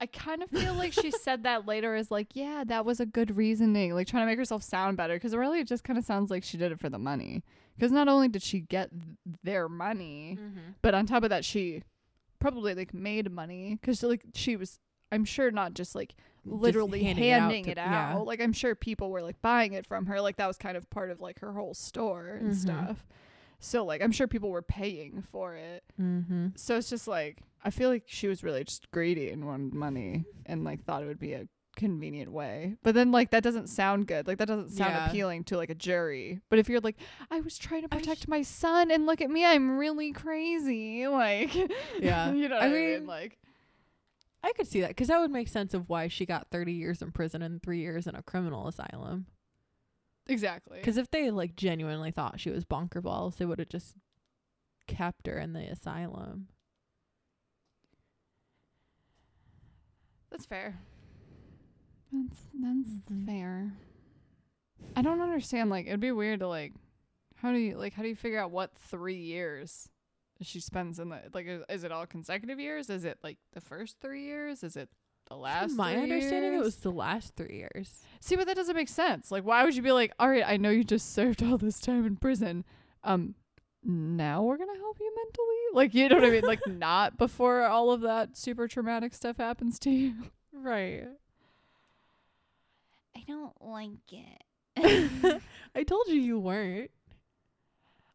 [0.00, 3.06] I kind of feel like she said that later as like, yeah, that was a
[3.06, 5.14] good reasoning, like trying to make herself sound better.
[5.14, 7.42] Because really, it just kind of sounds like she did it for the money.
[7.76, 9.02] Because not only did she get th-
[9.42, 10.38] their money,
[10.82, 11.82] but on top of that, she
[12.38, 14.78] probably like made money because like she was.
[15.10, 18.18] I'm sure not just like literally handing, it out.
[18.18, 20.20] to- Like I'm sure people were like buying it from her.
[20.20, 22.56] Like that was kind of part of like her whole store and Mhm.
[22.56, 23.06] stuff.
[23.58, 25.82] So like I'm sure people were paying for it.
[26.00, 26.48] Mm-hmm.
[26.56, 30.24] So it's just like I feel like she was really just greedy and wanted money
[30.46, 32.76] and like thought it would be a convenient way.
[32.82, 34.26] But then like that doesn't sound good.
[34.26, 35.08] Like that doesn't sound Yeah.
[35.08, 36.40] appealing to like a jury.
[36.50, 36.96] But if you're like
[37.30, 41.06] I was trying to protect sh- my son and look at me, I'm really crazy.
[41.08, 41.54] Like
[42.00, 42.32] Yeah.
[42.32, 42.90] you know what I I, mean?
[43.00, 43.38] mean, Like
[44.42, 47.02] I could see that because that would make sense of why she got 30 years
[47.02, 49.26] in prison and three years in a criminal asylum.
[50.26, 50.78] exactly.
[50.78, 53.94] Because if they like genuinely thought she was bonker balls, they would have just
[54.86, 56.48] kept her in the asylum.
[60.30, 60.78] That's fair.
[62.12, 63.26] That's that's Mhm.
[63.26, 63.72] fair.
[64.96, 65.70] I don't understand.
[65.70, 66.72] Like, it'd be weird to like,
[67.36, 69.88] how do you like, how do you figure out what three years
[70.40, 71.46] she spends in the like?
[71.46, 72.88] Is, is it all consecutive years?
[72.90, 74.62] Is it like the first three years?
[74.62, 74.88] Is it
[75.28, 75.68] the last?
[75.70, 78.02] From my three understanding, it was the last three years.
[78.20, 79.30] See, but that doesn't make sense.
[79.30, 81.80] Like, why would you be like, all right, I know you just served all this
[81.80, 82.64] time in prison.
[83.04, 83.34] Um,
[83.88, 85.56] now we're gonna help you mentally.
[85.84, 86.44] Like, you know what I mean?
[86.44, 90.14] Like, not before all of that super traumatic stuff happens to you.
[90.52, 91.04] Right.
[93.16, 95.42] I don't like it.
[95.74, 96.90] I told you you weren't.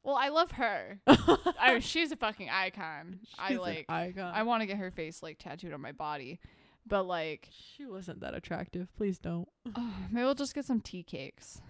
[0.04, 1.00] Well, I love her.
[1.08, 3.20] I, she's a fucking icon.
[3.40, 3.86] I She's an like.
[3.90, 4.32] icon.
[4.36, 6.40] I want to get her face like tattooed on my body.
[6.86, 8.90] But like, She wasn't that attractive.
[8.98, 9.48] Please don't.
[9.76, 11.62] oh, maybe we'll just get some tea cakes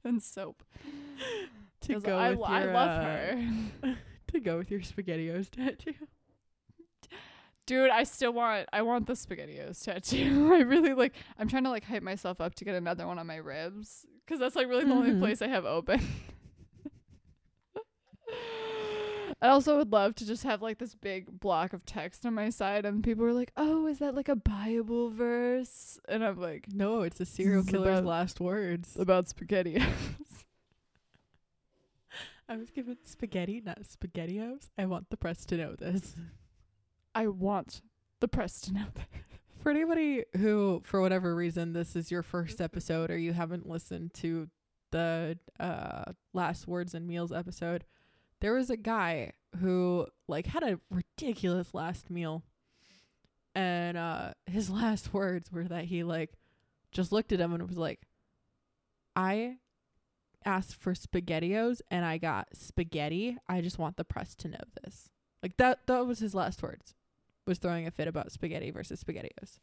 [0.04, 0.62] and soap.
[1.84, 3.94] To go I, with I your, love uh, her.
[4.32, 5.94] To go with your SpaghettiOs tattoo.
[7.66, 10.50] Dude, I still want I want the SpaghettiOs tattoo.
[10.52, 13.26] I really like I'm trying to like hype myself up to get another one on
[13.26, 15.20] my ribs cuz that's like really the only Mhm.
[15.20, 16.00] place I have open.
[19.42, 22.50] I also would love to just have like this big block of text on my
[22.50, 26.66] side and people are like, "Oh, is that like a Bible verse?" And I'm like,
[26.72, 28.96] No, it's a serial killer's about- last words.
[28.98, 29.82] "About SpaghettiOs."
[32.48, 34.70] I was given spaghetti, not SpaghettiOs.
[34.76, 36.16] I want the press to know this.
[37.14, 37.80] I want
[38.20, 39.06] the press to know that.
[39.62, 44.14] For anybody who, for whatever reason, this is your first episode or you haven't listened
[44.14, 44.48] to
[44.90, 47.84] the uh, Last Words and Meals episode,
[48.40, 52.42] there was a guy who like had a ridiculous last meal,
[53.54, 56.32] and uh, his last words were that he like
[56.92, 58.00] just looked at him and was like,
[59.14, 59.56] "I
[60.44, 63.36] asked for spaghettios and I got spaghetti.
[63.48, 65.10] I just want the press to know this."
[65.42, 65.86] Like that.
[65.86, 66.94] That was his last words.
[67.46, 69.58] Was throwing a fit about spaghetti versus spaghettios.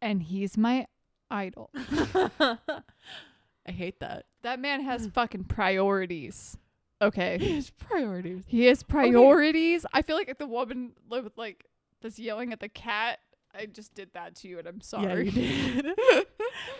[0.00, 0.86] And he's my
[1.30, 1.70] idol.
[1.74, 4.26] I hate that.
[4.42, 6.56] That man has fucking priorities.
[7.00, 7.38] Okay.
[7.40, 8.44] He has priorities.
[8.46, 9.86] He has priorities.
[9.92, 11.66] I feel like the woman with like
[12.02, 13.20] that's yelling at the cat.
[13.54, 15.30] I just did that to you, and I'm sorry.
[15.30, 15.96] Yeah, you did.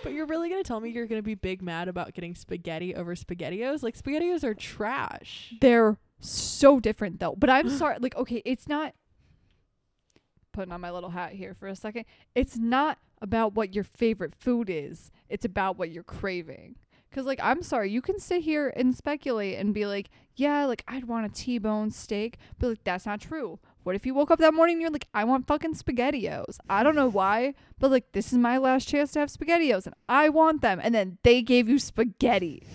[0.03, 3.15] but you're really gonna tell me you're gonna be big mad about getting spaghetti over
[3.15, 3.83] spaghettios?
[3.83, 5.55] Like spaghettios are trash.
[5.61, 7.35] They're so different though.
[7.37, 7.97] But I'm sorry.
[8.01, 8.95] Like, okay, it's not
[10.53, 12.05] putting on my little hat here for a second.
[12.35, 15.11] It's not about what your favorite food is.
[15.29, 16.77] It's about what you're craving.
[17.11, 20.85] Cause like I'm sorry, you can sit here and speculate and be like, yeah, like
[20.87, 23.59] I'd want a T-bone steak, but like that's not true.
[23.83, 26.59] What if you woke up that morning and you're like, I want fucking spaghettios.
[26.69, 29.95] I don't know why, but like this is my last chance to have spaghettios and
[30.09, 30.81] I want them.
[30.83, 32.67] And then they gave you spaghetti.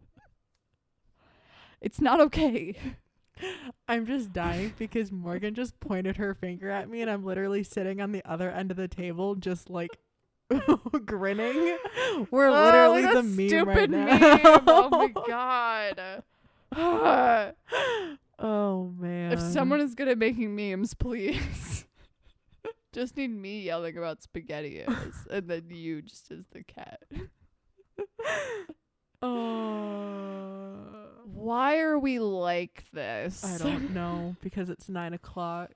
[1.80, 2.76] it's not okay.
[3.88, 8.00] I'm just dying because Morgan just pointed her finger at me and I'm literally sitting
[8.00, 9.98] on the other end of the table just like
[11.06, 11.76] grinning.
[12.30, 14.06] We're Oh, literally the meme stupid right now.
[14.06, 14.62] meme.
[14.66, 16.22] Oh my god.
[18.38, 19.32] oh man.
[19.32, 21.84] if someone is good at making memes, please.
[22.92, 27.00] just need me yelling about spaghettios and then you just as the cat.
[29.22, 30.76] Oh
[31.26, 33.44] Why are we like this?
[33.44, 35.70] I don't know because it's nine o'clock.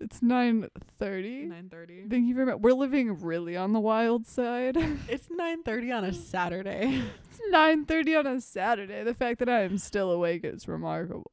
[0.00, 1.44] It's nine thirty.
[1.44, 2.04] Nine thirty.
[2.08, 2.56] Thank you very much.
[2.60, 4.76] We're living really on the wild side.
[5.08, 7.02] It's nine thirty on a Saturday.
[7.30, 9.02] it's nine thirty on a Saturday.
[9.04, 11.30] The fact that I am still awake is remarkable.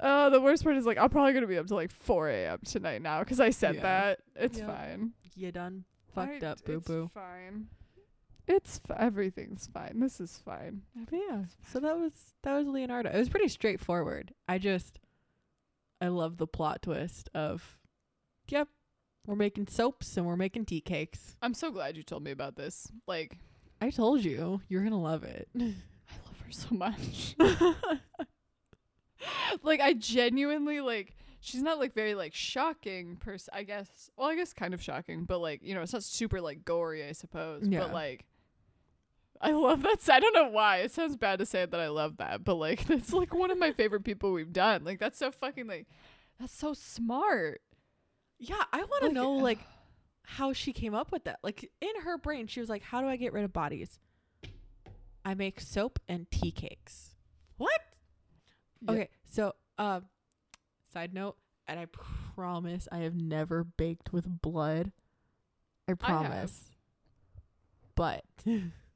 [0.00, 2.58] Oh, the worst part is like I'm probably gonna be up to like 4 a.m.
[2.64, 3.82] tonight now because I said Yeah.
[3.82, 4.18] that.
[4.36, 4.66] It's Yep.
[4.66, 5.12] fine.
[5.34, 7.04] you done fucked I- up, boo boo.
[7.04, 7.66] It's fine.
[8.46, 10.00] It's f- everything's fine.
[10.00, 10.82] This is fine.
[10.96, 12.12] But yeah, so that was
[12.42, 13.10] that was Leonardo.
[13.10, 14.32] It was pretty straightforward.
[14.48, 14.98] I just
[16.00, 17.78] I love the plot twist of
[18.48, 18.68] yep,
[19.26, 21.36] we're making soaps and we're making tea cakes.
[21.42, 22.90] I'm so glad you told me about this.
[23.06, 23.38] Like
[23.80, 25.48] I told you, you're going to love it.
[25.58, 25.62] I
[26.24, 27.36] love her so much.
[29.62, 34.10] like I genuinely like she's not like very like shocking person I guess.
[34.16, 37.04] Well, I guess kind of shocking, but like, you know, it's not super like gory,
[37.04, 37.66] I suppose.
[37.66, 37.80] Yeah.
[37.80, 38.24] But like
[39.40, 40.00] I love that.
[40.10, 40.78] I don't know why.
[40.78, 43.58] It sounds bad to say that I love that, but like that's like one of
[43.58, 44.84] my favorite people we've done.
[44.84, 45.86] Like that's so fucking like
[46.40, 47.60] that's so smart.
[48.38, 49.58] yeah, I want to Like, know like
[50.22, 51.38] how she came up with that.
[51.42, 53.98] Like in her brain, she was like, "How do I get rid of bodies?
[55.24, 57.14] I make soap and tea cakes."
[57.56, 57.80] What?
[58.82, 58.92] Yeah.
[58.92, 60.00] Okay, so uh
[60.92, 64.92] side note, and I promise I have never baked with blood.
[65.88, 66.70] I I promise.
[67.94, 68.24] But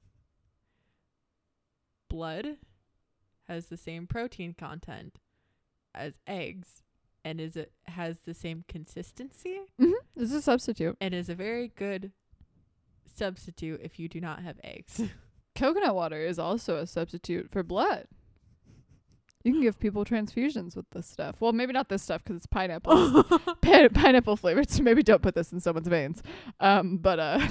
[2.12, 2.57] blood
[3.48, 5.18] has the same protein content
[5.94, 6.83] as eggs
[7.25, 9.92] and is it has the same consistency Mhm.
[10.14, 10.96] This is a substitute.
[11.01, 12.12] and is a very good
[13.14, 15.01] substitute if you do not have eggs.
[15.55, 18.07] Coconut water is also a substitute for blood.
[19.44, 21.40] You can give people transfusions with this stuff.
[21.40, 23.25] Well, maybe not this stuff because it's pineapple,
[23.61, 24.70] Pi- pineapple flavored.
[24.70, 26.22] So maybe don't put this in someone's veins.
[26.61, 27.46] Um, but uh,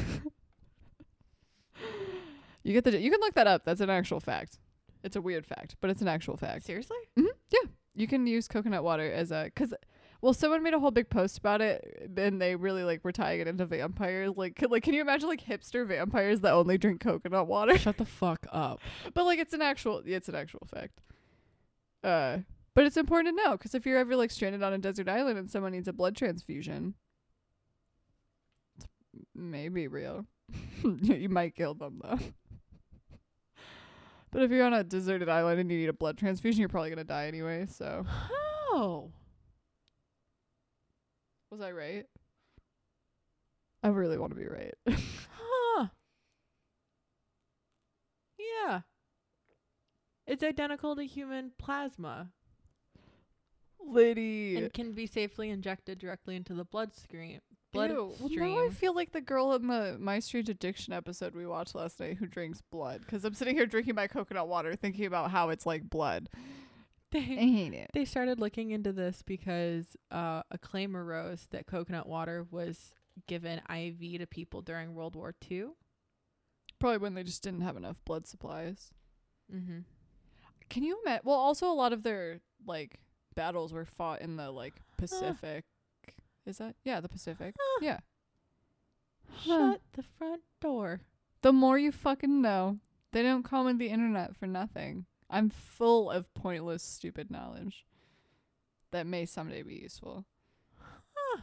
[2.63, 3.65] you get the you can look that up.
[3.65, 4.59] That's an actual fact.
[5.03, 6.65] It's a weird fact, but it's an actual fact.
[6.65, 6.97] Seriously?
[7.15, 7.69] Yeah.
[7.95, 9.73] You can use coconut water as a because.
[10.23, 13.39] Well, someone made a whole big post about it, and they really like were tying
[13.41, 14.33] it into vampires.
[14.35, 17.75] Like, could, like, can you imagine like hipster vampires that only drink coconut water?
[17.75, 18.79] Shut the fuck up.
[19.15, 21.01] But like, it's an actual, it's an actual fact.
[22.03, 22.39] Uh,
[22.75, 25.39] but it's important to know because if you're ever like stranded on a desert island
[25.39, 26.93] and someone needs a blood transfusion,
[28.77, 28.85] it's
[29.33, 30.27] maybe real.
[30.83, 32.19] you might kill them though.
[34.31, 36.89] But if you're on a deserted island and you need a blood transfusion, you're probably
[36.89, 37.65] gonna die anyway.
[37.67, 38.05] So
[38.73, 39.11] Oh.
[41.51, 42.05] was I right?
[43.83, 44.73] I really want to be right.
[45.77, 45.87] Huh.
[48.37, 48.81] Yeah.
[50.27, 52.29] It's identical to human plasma
[53.83, 54.55] Liddy.
[54.57, 57.39] and can be safely injected directly into the bloodstream.
[57.71, 58.13] Blood Ew.
[58.19, 61.75] Well, now I feel like the girl in the My Strange Addiction episode we watched
[61.75, 63.01] last night who drinks blood.
[63.01, 66.29] Because I'm sitting here drinking my coconut water, thinking about how it's like blood.
[67.13, 67.91] I they, hate it.
[67.93, 72.93] they started looking into this because uh, a claim arose that coconut water was
[73.27, 75.67] given IV to people during World War II.
[76.79, 78.91] Probably when they just didn't have enough blood supplies.
[79.53, 79.79] Mm-hmm.
[80.69, 81.23] Can you imagine?
[81.25, 82.99] Well, also a lot of their like
[83.35, 85.65] battles were fought in the like Pacific.
[86.45, 87.55] Is that yeah the Pacific?
[87.59, 87.79] Huh.
[87.81, 87.99] Yeah.
[89.43, 91.01] Shut the front door.
[91.41, 92.79] The more you fucking know,
[93.11, 95.05] they don't comment the internet for nothing.
[95.29, 97.85] I'm full of pointless, stupid knowledge
[98.91, 100.25] that may someday be useful.
[100.77, 101.41] Huh.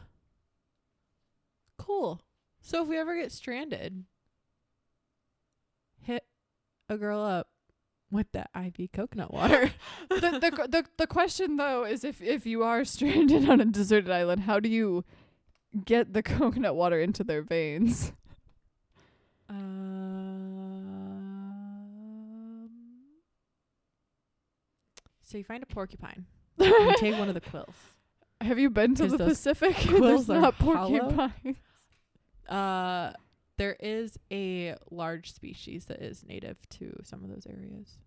[1.77, 2.21] Cool.
[2.61, 4.03] So if we ever get stranded,
[6.01, 6.23] hit
[6.87, 7.47] a girl up
[8.11, 9.71] with that IV coconut water.
[10.09, 14.09] the, the the the question though is if if you are stranded on a deserted
[14.11, 15.03] island, how do you
[15.85, 18.13] get the coconut water into their veins?
[21.79, 22.69] um,
[25.21, 26.25] so you find a porcupine.
[26.57, 27.75] You take one of the quills.
[28.41, 29.75] Have you been to the Pacific?
[29.75, 30.99] quills There's are not hollow.
[31.11, 31.57] porcupines.
[32.47, 33.11] Uh,
[33.59, 37.97] there is a large species that is native to some of those areas.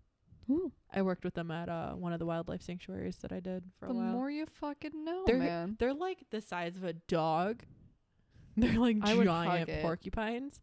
[0.91, 3.87] I worked with them at uh, one of the wildlife sanctuaries that I did for
[3.87, 4.07] The a while.
[4.07, 5.77] The more you fucking know, They're- man.
[5.79, 7.63] They're like the size of a dog.
[8.57, 10.59] They're like I giant porcupines.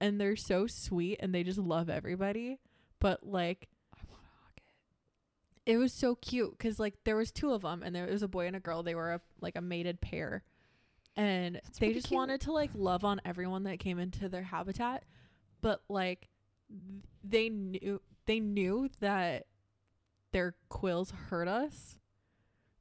[0.00, 2.58] And they're so sweet and they just love everybody.
[2.98, 4.52] But like I want to hug
[5.66, 5.72] it.
[5.72, 8.28] it was so cute cuz like there was two of them and there was a
[8.28, 8.82] boy and a girl.
[8.82, 10.42] They were a, like a mated pair.
[11.20, 12.16] And That's they just cute.
[12.16, 15.04] wanted to like love on everyone that came into their habitat.
[15.60, 16.28] But like
[17.22, 19.46] they knew they knew that
[20.32, 21.98] their quills hurt us.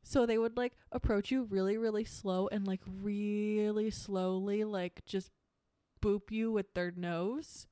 [0.04, 5.32] So they would like approach you really, really slow and like really slowly, like just
[6.02, 7.68] boop you with their nose.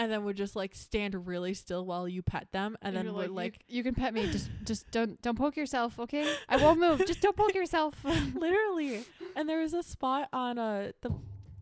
[0.00, 2.76] And then would just like stand really still while you pet them.
[2.80, 4.30] And then You're would you- like you, can pet me.
[4.30, 6.26] Just just don't don't poke yourself, okay?
[6.48, 7.04] I won't move.
[7.06, 8.02] Just don't poke yourself.
[8.34, 9.04] literally.
[9.36, 11.12] And there was a spot on uh the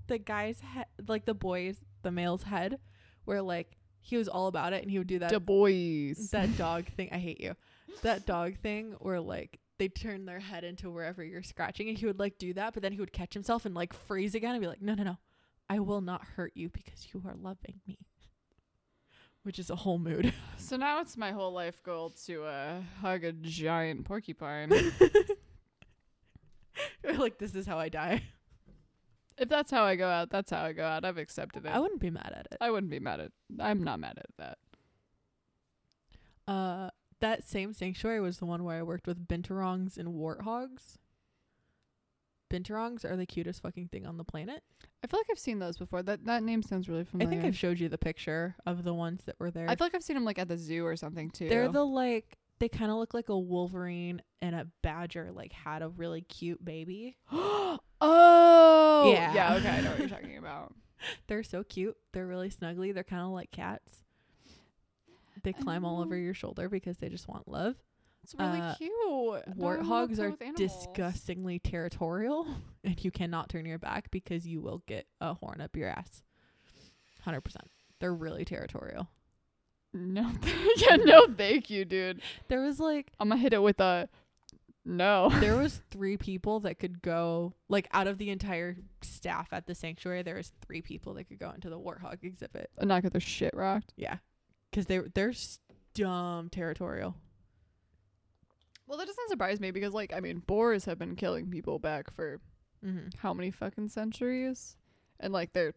[0.07, 2.79] the guy's head, like the boy's, the male's head,
[3.24, 6.31] where like he was all about it and he would do that the boys.
[6.31, 7.09] that dog thing.
[7.11, 7.57] I hate you.
[8.03, 12.07] That dog thing where like they turn their head into wherever you're scratching, and he
[12.07, 14.61] would like do that, but then he would catch himself and like freeze again and
[14.61, 15.18] be like, "No, no, no,
[15.68, 17.98] I will not hurt you because you are loving me."
[19.42, 20.33] Which is a whole mood.
[20.61, 24.70] So now it's my whole life goal to uh, hug a giant porcupine.
[27.16, 28.24] like this is how I die.
[29.38, 31.07] if that's how I go out, that's how I go out.
[31.07, 31.70] I've accepted it.
[31.70, 32.59] I wouldn't be mad at it.
[32.61, 33.33] I wouldn't be mad at.
[33.59, 34.59] I'm not mad at
[36.46, 36.53] that.
[36.53, 40.98] Uh, that same sanctuary was the one where I worked with binturongs and warthogs.
[42.50, 44.62] Binturongs are the cutest fucking thing on the planet.
[45.04, 46.02] I feel like I've seen those before.
[46.02, 47.28] That that name sounds really familiar.
[47.28, 49.68] I think I've showed you the picture of the ones that were there.
[49.68, 51.48] I feel like I've seen them like at the zoo or something too.
[51.48, 55.82] They're the like they kind of look like a wolverine and a badger like had
[55.82, 57.16] a really cute baby.
[58.00, 59.34] oh Yeah.
[59.34, 59.54] yeah.
[59.56, 60.74] Okay, I know what you're talking about.
[61.28, 61.96] They're so cute.
[62.12, 62.92] They're really snuggly.
[62.92, 64.02] They're kind of like cats.
[65.44, 67.76] They climb all over your shoulder because they just want love.
[68.22, 68.92] It's really Uh, cute.
[69.07, 72.46] Now I wanna Warthogs are disgustingly territorial,
[72.85, 76.22] and you cannot turn your back because you will get a horn up your ass.
[77.22, 77.70] Hundred percent.
[78.00, 79.09] They're really territorial.
[79.94, 80.31] No,
[80.76, 82.20] yeah, no, thank you, dude.
[82.48, 84.09] There was like I'm gonna hit it with a
[84.85, 85.31] no.
[85.40, 89.75] there was three people that could go like out of the entire staff at the
[89.75, 90.23] sanctuary.
[90.23, 92.71] There was three people that could go into the warthog exhibit.
[92.79, 93.94] and not get their shit rocked.
[93.96, 94.19] Yeah,
[94.71, 95.33] because they they're
[95.94, 97.16] dumb territorial.
[98.88, 102.10] Well, that doesn't surprise me because, like, I mean, boars have been killing people back
[102.14, 102.40] for
[102.84, 103.08] Mm-hmm.
[103.18, 104.76] how many fucking centuries,
[105.18, 105.74] and like they're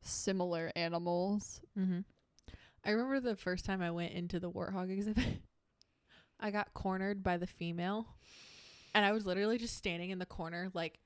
[0.00, 1.60] similar animals.
[1.78, 2.00] Mm-hmm.
[2.84, 5.24] I remember the first time I went into the warthog exhibit.
[6.40, 8.06] I got cornered by the female,
[8.94, 11.00] and I was literally just standing in the corner, like,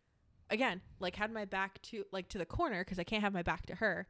[0.50, 3.42] again, like had my back to like to the corner because I can't have my
[3.42, 4.08] back to her,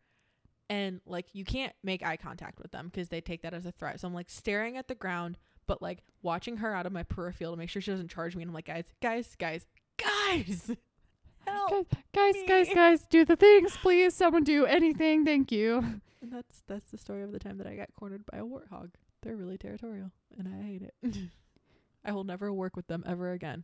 [0.68, 3.72] and like you can't make eye contact with them because they take that as a
[3.72, 4.00] threat.
[4.00, 5.38] So I'm like staring at the ground.
[5.69, 8.43] But like watching her out of my peripheral to make sure she doesn't charge me.
[8.43, 9.66] And I'm like, guys, guys, guys,
[9.97, 10.73] guys,
[11.47, 11.95] help.
[12.12, 12.75] Guys, guys, guys, me.
[12.75, 14.14] guys, do the things, please.
[14.14, 15.25] Someone do anything.
[15.25, 16.01] Thank you.
[16.21, 18.91] And that's that's the story of the time that I got cornered by a warthog.
[19.23, 20.95] They're really territorial, and I hate it.
[22.05, 23.62] I will never work with them ever again.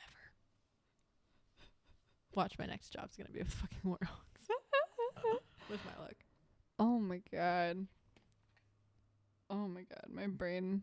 [0.00, 0.32] Ever.
[2.34, 4.48] Watch my next job's gonna be with fucking warthogs.
[5.70, 6.14] with my luck.
[6.78, 7.86] Oh my god.
[9.50, 10.82] Oh my god, my brain,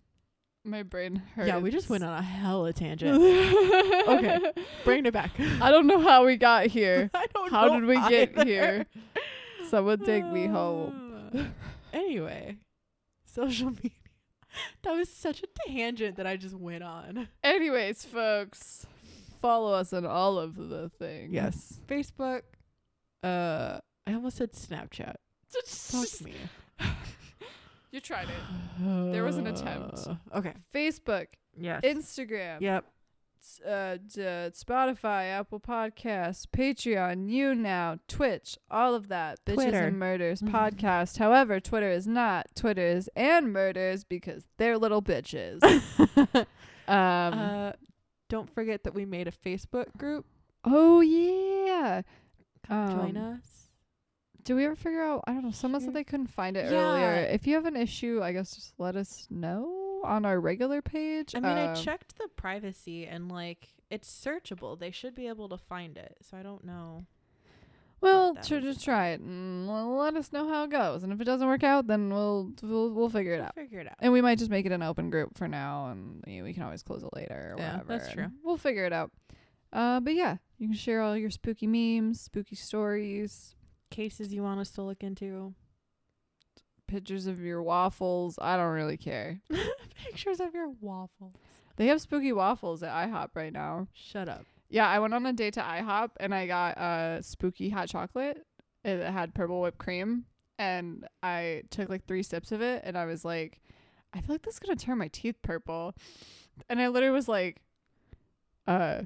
[0.66, 1.47] my brain hurts.
[1.47, 3.22] Yeah, we just went on a hella tangent.
[4.07, 4.39] okay,
[4.84, 5.32] bring it back.
[5.61, 7.09] I don't know how we got here.
[7.13, 8.45] I don't How know How did we get either.
[8.45, 8.86] here?
[9.70, 11.53] Someone take me home.
[11.93, 12.57] anyway,
[13.26, 13.91] social media.
[14.84, 17.28] That was such a tangent that I just went on.
[17.43, 18.86] Anyways, folks,
[19.41, 21.34] follow us on all of the things.
[21.34, 21.80] Yes.
[21.88, 22.41] Facebook.
[23.22, 25.16] Uh, I almost said Snapchat.
[25.66, 26.34] Fuck me.
[27.96, 29.12] You tried it.
[29.14, 30.06] There was an attempt.
[30.06, 30.52] Uh, Okay.
[30.74, 31.28] Facebook,
[31.58, 31.82] Yes.
[31.82, 32.84] Instagram, yep.
[33.41, 34.20] s- uh, d-
[34.52, 39.39] Spotify, Apple Podcasts, Patreon, YouNow, Twitch, all of that.
[39.46, 39.88] Bitches Twitter.
[39.88, 40.50] and Murders Mhm.
[40.52, 41.20] podcast.
[41.20, 42.48] However, Twitter is not.
[42.54, 45.62] Twitter is and murders because they're little bitches.
[46.89, 47.39] um.
[47.39, 47.72] uh,
[48.28, 50.26] don't forget that we made a Facebook group.
[50.66, 52.02] oh yeah.
[52.68, 53.64] Come join Um, us.
[54.46, 55.24] Did we ever figure out?
[55.28, 55.52] I don't know.
[55.52, 56.78] Someone said they couldn't find it Yeah.
[56.80, 57.26] earlier.
[57.26, 61.34] If you have an issue, I guess just let us know on our regular page.
[61.36, 64.78] I mean, I Um, checked the privacy and like it's searchable.
[64.80, 66.18] They should be able to find it.
[66.22, 67.06] So I don't know.
[68.02, 71.02] Well, tr- just try it and let us know how it goes.
[71.02, 73.56] And if it doesn't work out, then we'll we'll we'll figure it out.
[73.56, 73.96] Figure it out.
[74.00, 76.54] And we might just make it an open group for now, and you know, we
[76.54, 77.88] can always close it later or Yeah, whatever.
[77.98, 78.28] that's true.
[78.43, 79.12] We'll figure it out.
[79.74, 83.56] Uh, but yeah, you can share all your spooky memes, spooky stories,
[83.90, 85.54] Cases you want us to look into.
[86.88, 88.38] pictures of your waffles.
[88.42, 89.40] I don't really care.
[90.04, 91.34] Pictures of your waffles.
[91.78, 93.88] They have spooky waffles at IHOP right now.
[93.94, 94.46] Shut up.
[94.70, 98.46] Yeah, I went on a date to IHOP and I got uh spooky hot chocolate.
[98.84, 100.26] It had purple whipped cream
[100.60, 103.60] and I took like three sips of it and I was like,
[104.14, 105.96] I feel like this is gonna turn my teeth purple.
[106.70, 107.62] And I literally was like,
[108.68, 109.02] uh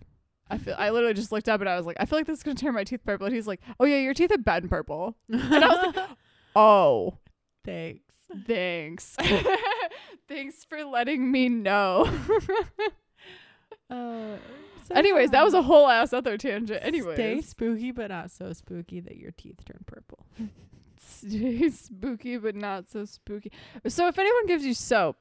[0.50, 2.40] I feel I literally just looked up and I was like, I feel like this
[2.40, 3.28] is gonna turn my teeth purple.
[3.28, 5.16] And he's like, Oh yeah, your teeth have been purple.
[5.30, 6.10] and I was like,
[6.56, 7.18] Oh,
[7.64, 8.04] thanks.
[8.48, 9.16] thanks.
[10.28, 12.10] thanks for letting me know.
[13.90, 14.38] Uh,
[14.88, 16.80] so Anyways, that was a whole ass other tangent.
[16.84, 17.16] Anyways.
[17.16, 20.26] Stay spooky, but not so spooky that your teeth turn purple.
[21.00, 23.52] Stay spooky, but not so spooky.
[23.88, 25.18] So if anyone gives you soap,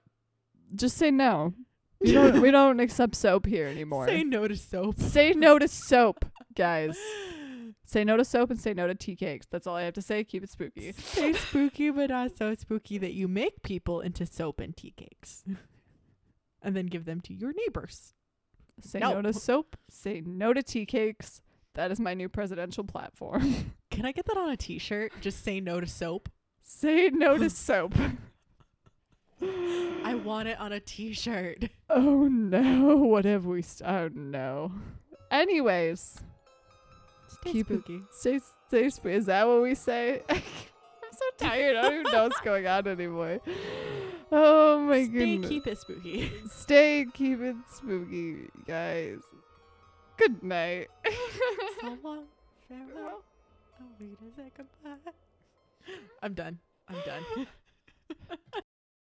[0.75, 1.55] just say no.
[2.01, 4.07] We don't, we don't accept soap here anymore.
[4.07, 4.99] Say no to soap.
[4.99, 6.25] Say no to soap,
[6.55, 6.97] guys.
[7.85, 9.47] Say no to soap and say no to tea cakes.
[9.51, 10.23] That's all I have to say.
[10.23, 10.93] Keep it spooky.
[10.93, 15.43] Stay spooky, but not so spooky that you make people into soap and tea cakes.
[16.61, 18.13] and then give them to your neighbors.
[18.83, 19.15] Say No.
[19.15, 19.75] no to soap.
[19.89, 21.41] Say no to tea cakes.
[21.77, 23.73] That is my new presidential platform.
[23.91, 25.13] Can I get that on a t shirt?
[25.23, 26.29] Just say no to soap.
[26.63, 27.95] say no to soap.
[29.43, 31.65] I want it on a t shirt.
[31.91, 32.97] Oh no.
[32.97, 33.63] What have we?
[33.63, 34.71] St- oh no.
[35.31, 36.21] Anyways.
[37.27, 38.03] Stay Keep it- spooky.
[38.11, 40.23] Stay, stay sp- Is that what we say?
[40.29, 40.37] I'm
[41.13, 41.77] so tired.
[41.77, 43.41] I don't even know what's going on anymore.
[44.31, 45.47] Oh my Stay, goodness.
[45.47, 46.33] Stay, keep it spooky.
[46.51, 49.21] Stay, keep it spooky, guys.
[50.19, 50.89] Good night.
[51.81, 52.25] so long.
[52.69, 53.23] Farewell.
[53.81, 55.13] Oh, we say goodbye.
[56.23, 56.59] I'm done.
[56.87, 57.47] I'm done.